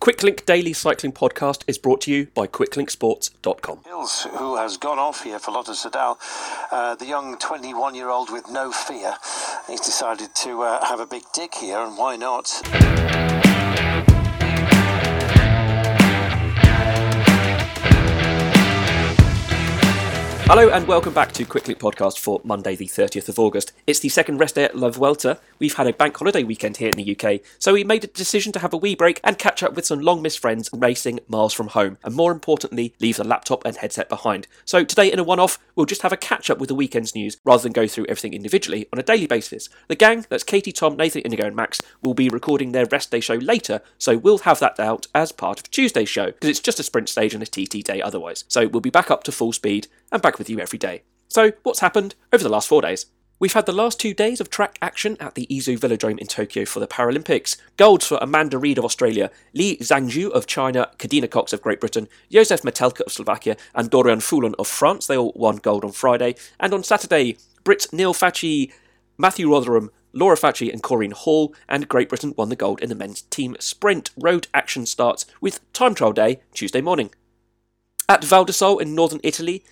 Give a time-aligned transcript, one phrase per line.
[0.00, 3.80] Quicklink Daily Cycling Podcast is brought to you by QuicklinkSports.com.
[3.84, 6.16] Hills, who has gone off here for Lotto Soudal,
[6.72, 9.14] uh, the young 21 year old with no fear.
[9.68, 13.29] He's decided to uh, have a big dig here, and why not?
[20.50, 23.72] Hello and welcome back to Quicklink Podcast for Monday, the 30th of August.
[23.86, 25.38] It's the second rest day at La Vuelta.
[25.60, 28.50] We've had a bank holiday weekend here in the UK, so we made a decision
[28.54, 31.52] to have a wee break and catch up with some long missed friends racing miles
[31.52, 34.48] from home, and more importantly, leave the laptop and headset behind.
[34.64, 37.14] So today, in a one off, we'll just have a catch up with the weekend's
[37.14, 39.68] news rather than go through everything individually on a daily basis.
[39.86, 43.20] The gang, that's Katie, Tom, Nathan, Indigo, and Max, will be recording their rest day
[43.20, 46.80] show later, so we'll have that out as part of Tuesday's show, because it's just
[46.80, 48.42] a sprint stage and a TT day otherwise.
[48.48, 51.02] So we'll be back up to full speed and back with you every day.
[51.28, 53.06] So, what's happened over the last four days?
[53.40, 56.66] We've had the last two days of track action at the Izu Velodrome in Tokyo
[56.66, 57.56] for the Paralympics.
[57.78, 62.06] Golds for Amanda Reid of Australia, Li Zhangyu of China, Kadeena Cox of Great Britain,
[62.30, 65.06] Josef Metelka of Slovakia, and Dorian Foulon of France.
[65.06, 66.34] They all won gold on Friday.
[66.58, 68.72] And on Saturday, Brits Neil Fachie,
[69.16, 72.94] Matthew Rotherham, Laura Fachie, and Corrine Hall, and Great Britain won the gold in the
[72.94, 74.10] men's team sprint.
[74.18, 77.10] Road action starts with time trial day Tuesday morning.
[78.06, 78.44] At Val
[78.78, 79.64] in northern Italy,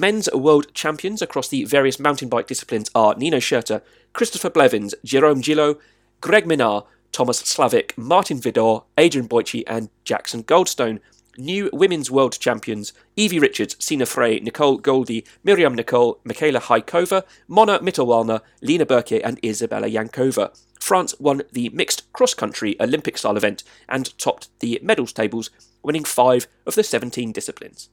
[0.00, 5.42] men's world champions across the various mountain bike disciplines are Nino Schurter, Christopher Blevins, Jerome
[5.42, 5.78] Gilloux,
[6.20, 11.00] Greg Minnaar, Thomas Slavik, Martin Vidor, Adrian Boichis, and Jackson Goldstone.
[11.38, 17.78] New women's world champions Evie Richards, Sina Frey, Nicole Goldie, Myriam Nicole, Michaela Haikova, Mona
[17.80, 20.58] Mitterwallner, Lena Berke, and Isabella Yankova.
[20.80, 25.50] France won the mixed cross country Olympic style event and topped the medals tables,
[25.82, 27.90] winning five of the 17 disciplines.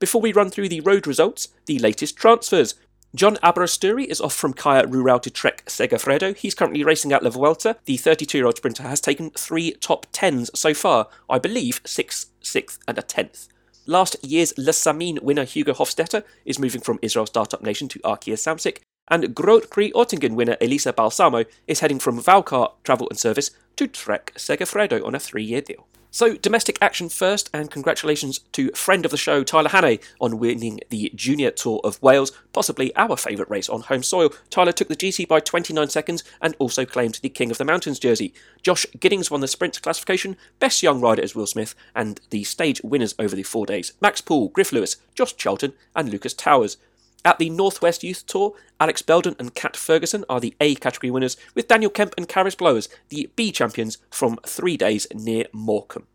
[0.00, 2.76] Before we run through the road results, the latest transfers.
[3.16, 6.36] Jon Aberasturi is off from Caja Rural to Trek Segafredo.
[6.36, 7.76] He's currently racing at La Vuelta.
[7.84, 12.30] The 32 year old sprinter has taken three top tens so far, I believe sixth,
[12.40, 13.48] sixth, and a tenth.
[13.86, 18.34] Last year's Le Samyn winner Hugo Hofstetter is moving from Israel Startup Nation to Arkea
[18.34, 18.78] Samsic,
[19.08, 23.88] and Groot Prix Oettingen winner Elisa Balsamo is heading from Valcar Travel and Service to
[23.88, 25.88] Trek Segafredo on a three year deal.
[26.10, 30.80] So, domestic action first, and congratulations to friend of the show, Tyler Hannay, on winning
[30.88, 34.30] the Junior Tour of Wales, possibly our favourite race on home soil.
[34.48, 37.98] Tyler took the GC by 29 seconds and also claimed the King of the Mountains
[37.98, 38.32] jersey.
[38.62, 42.80] Josh Giddings won the sprint classification, best young rider is Will Smith, and the stage
[42.82, 46.78] winners over the four days Max Poole, Griff Lewis, Josh Charlton, and Lucas Towers.
[47.24, 51.36] At the Northwest Youth Tour, Alex Belden and Kat Ferguson are the A category winners,
[51.54, 56.06] with Daniel Kemp and Karis Blowers the B champions from three days near Morecambe.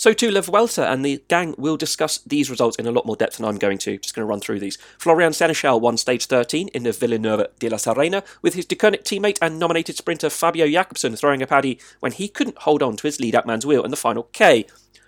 [0.00, 3.16] So to La Vuelta and the gang will discuss these results in a lot more
[3.16, 3.98] depth than I'm going to.
[3.98, 4.78] Just going to run through these.
[4.98, 9.36] Florian Senechal won stage 13 in the Villanueva de la Serena, with his Deceuninck teammate
[9.42, 13.20] and nominated sprinter Fabio Jakobsen throwing a paddy when he couldn't hold on to his
[13.20, 14.64] lead-up man's wheel in the final K.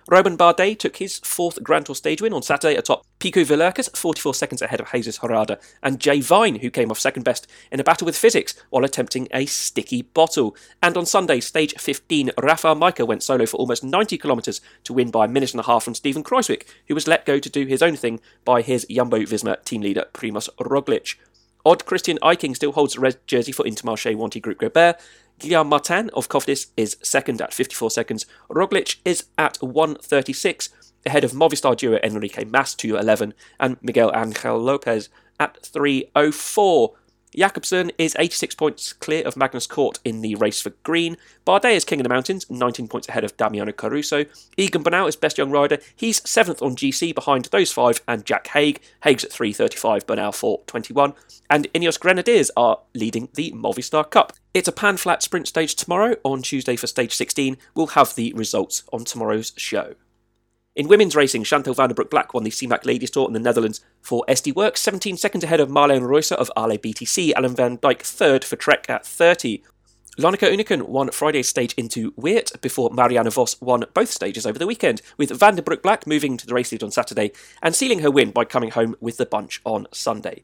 [0.08, 4.34] Romain Bardet took his fourth Grand Tour stage win on Saturday atop Pico Villuercas, 44
[4.34, 7.84] seconds ahead of Jesus Herrada, and Jay Vine, who came off second best in a
[7.84, 10.56] battle with physics while attempting a sticky bottle.
[10.82, 15.10] And on Sunday, stage 15, Rafał Majka went solo for almost 90 kilometres to win
[15.10, 17.66] by a minute and a half from Steven Kruijswijk, who was let go to do
[17.66, 21.14] his own thing by his Jumbo Visma team leader Primoz Roglic.
[21.64, 24.98] Odd Christian Eiking still holds red jersey for Intermarché Wanty Group Gobert,
[25.42, 28.26] Guillaume Martin of Cofidis is second at 54 seconds.
[28.48, 30.68] Roglic is at 136,
[31.04, 35.08] ahead of Movistar duo Enrique Mas 211 and Miguel Angel Lopez
[35.40, 36.92] at 304.
[37.36, 41.16] Jakobsen is 86 points clear of Magnus Cort in the race for green.
[41.46, 44.26] Bardet is king of the mountains, 19 points ahead of Damiano Caruso.
[44.56, 45.78] Egan Bernal is best young rider.
[45.96, 48.80] He's 7th on GC behind those five and Jack Haig.
[49.02, 51.14] Haig's at 3.35, Bernal 4.21.
[51.48, 54.34] And Ineos Grenadiers are leading the Movistar Cup.
[54.54, 56.16] It's a pan flat sprint stage tomorrow.
[56.24, 59.94] On Tuesday for stage 16, we'll have the results on tomorrow's show.
[60.74, 63.82] In women's racing, Chantal van der Broek-Blaak won the Simac Ladies Tour in the Netherlands
[64.00, 68.00] for SD Worx, 17 seconds ahead of Marlen Reusser of Ale BTC, Ellen van Dijk
[68.00, 69.62] third for Trek at 30.
[70.18, 74.66] Lonneke Uneken won Friday's stage into Weert before Marianne Vos won both stages over the
[74.66, 78.10] weekend, with Van der Broek-Blaak moving to the race lead on Saturday and sealing her
[78.10, 80.42] win by coming home with the bunch on Sunday.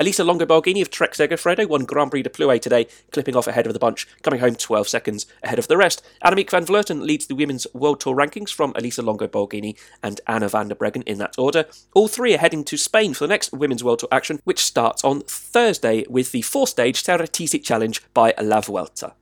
[0.00, 3.66] Elisa Longo Borghini of Trek Segafredo won Grand Prix de Plouay today, clipping off ahead
[3.66, 6.06] of the bunch, coming home 12 seconds ahead of the rest.
[6.24, 10.48] Annemiek van Vleuten leads the Women's World Tour rankings from Elisa Longo Borghini and Anna
[10.48, 11.66] van der Breggen in that order.
[11.94, 15.02] All three are heading to Spain for the next Women's World Tour action, which starts
[15.02, 19.14] on Thursday with the four stage Ceratizit Challenge by La Vuelta.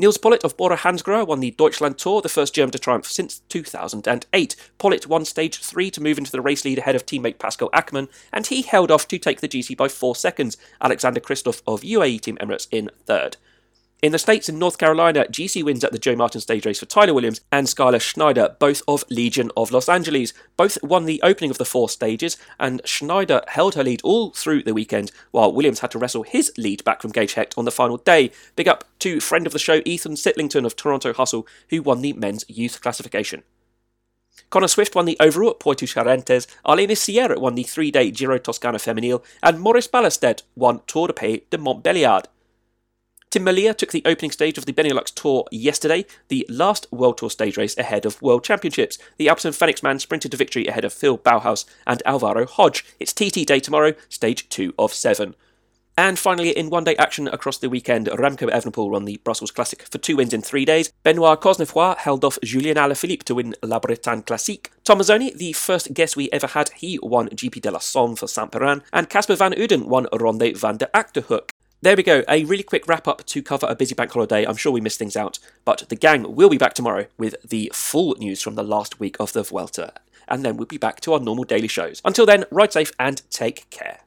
[0.00, 3.40] Nils Politt of Bora Hansgrohe won the Deutschland Tour, the first German to triumph since
[3.48, 4.54] 2008.
[4.78, 8.08] Politt won stage 3 to move into the race lead ahead of teammate Pascal Ackermann,
[8.32, 12.20] and he held off to take the GC by 4 seconds, Alexander Kristoff of UAE
[12.20, 13.38] Team Emirates in third.
[14.00, 16.86] In the States and North Carolina, GC wins at the Joe Martin stage race for
[16.86, 20.32] Tyler Williams and Skylar Schneider, both of Legion of Los Angeles.
[20.56, 24.62] Both won the opening of the four stages, and Schneider held her lead all through
[24.62, 27.72] the weekend, while Williams had to wrestle his lead back from Gage Hecht on the
[27.72, 28.30] final day.
[28.54, 32.12] Big up to friend of the show Ethan Sitlington of Toronto Hustle, who won the
[32.12, 33.42] men's youth classification.
[34.48, 38.38] Connor Swift won the overall at Poitou Charentes, Arlenis Sierra won the three day Giro
[38.38, 42.26] Toscana Feminile, and Maurice Ballerstedt won Tour de Pays de Montbéliard.
[43.30, 47.28] Tim Merlier took the opening stage of the Benelux Tour yesterday, the last World Tour
[47.28, 48.98] stage race ahead of World Championships.
[49.18, 52.82] The Alpecin Fenix man sprinted to victory ahead of Phil Bauhaus and Alvaro Hodeg.
[52.98, 55.34] It's TT day tomorrow, stage 2 of 7.
[55.98, 59.82] And finally, in one day action across the weekend, Remco Evenepoel won the Brussels Classic
[59.82, 60.90] for two wins in three days.
[61.02, 64.70] Benoit Cosnefroy held off Julien Alaphilippe to win La Bretagne Classique.
[64.84, 68.52] Tom the first guest we ever had, he won GP de la Somme for Saint
[68.52, 68.84] Piran.
[68.92, 71.50] And Casper van Uden won Ronde van der Achterhoek.
[71.80, 74.44] There we go, a really quick wrap up to cover a busy bank holiday.
[74.44, 77.70] I'm sure we missed things out, but the gang will be back tomorrow with the
[77.72, 79.92] full news from the last week of the Vuelta,
[80.26, 82.02] and then we'll be back to our normal daily shows.
[82.04, 84.00] Until then, ride safe and take care.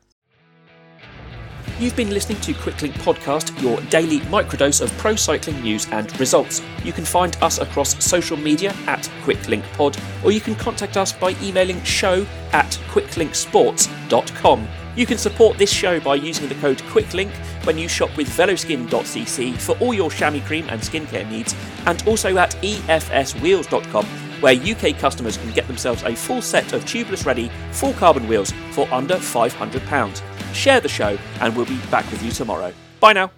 [1.79, 6.61] You've been listening to Quicklink Podcast, your daily microdose of pro cycling news and results.
[6.83, 11.37] You can find us across social media at QuicklinkPod, or you can contact us by
[11.41, 14.67] emailing show at quicklinksports.com.
[14.95, 17.31] You can support this show by using the code QUICKLINK
[17.65, 21.55] when you shop with veloskin.cc for all your chamois cream and skincare needs,
[21.85, 24.05] and also at efswheels.com
[24.41, 28.51] where UK customers can get themselves a full set of tubeless ready full carbon wheels
[28.71, 30.53] for under £500.
[30.53, 32.73] Share the show, and we'll be back with you tomorrow.
[32.99, 33.31] Bye now.